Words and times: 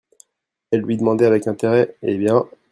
Elle 0.71 0.81
lui 0.81 0.97
demandait 0.97 1.27
avec 1.27 1.45
intérêt: 1.45 1.95
Eh 2.01 2.17
bien 2.17 2.49